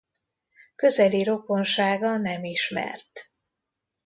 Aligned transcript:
Közeli 0.75 1.23
rokonsága 1.23 2.17
nem 2.17 2.43
ismert. 2.43 3.31